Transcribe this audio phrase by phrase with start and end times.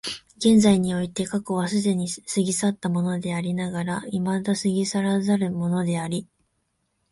[0.37, 6.27] 現在において過去は既に過ぎ去ったものでありながら未だ過ぎ去らざるものであり、